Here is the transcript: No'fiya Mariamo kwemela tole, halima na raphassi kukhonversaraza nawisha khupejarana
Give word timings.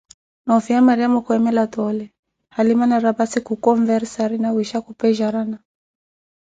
No'fiya 0.49 0.79
Mariamo 0.87 1.19
kwemela 1.25 1.63
tole, 1.73 2.05
halima 2.55 2.85
na 2.87 2.97
raphassi 3.05 3.39
kukhonversaraza 3.47 4.41
nawisha 4.43 4.77
khupejarana 4.85 5.57